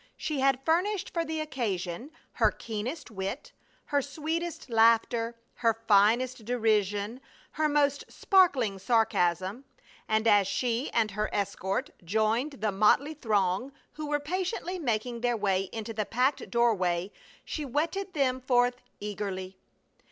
She 0.17 0.39
had 0.39 0.65
furnished 0.65 1.11
for 1.11 1.23
the 1.23 1.39
occasion 1.41 2.09
her 2.31 2.49
keenest 2.49 3.11
wit, 3.11 3.51
her 3.85 4.01
sweetest 4.01 4.67
laughter, 4.67 5.35
her 5.57 5.75
finest 5.87 6.43
derision, 6.43 7.21
her 7.51 7.69
most 7.69 8.05
sparkling 8.11 8.79
sarcasm; 8.79 9.63
and 10.07 10.27
as 10.27 10.47
she 10.47 10.89
and 10.91 11.11
her 11.11 11.29
escort 11.31 11.91
joined 12.03 12.53
the 12.53 12.71
motley 12.71 13.13
throng 13.13 13.73
who 13.91 14.07
were 14.07 14.19
patiently 14.19 14.79
making 14.79 15.21
their 15.21 15.37
way 15.37 15.69
into 15.71 15.93
the 15.93 16.07
packed 16.07 16.49
doorway 16.49 17.11
she 17.45 17.63
whetted 17.63 18.13
them 18.15 18.41
forth 18.41 18.81
eagerly. 18.99 19.59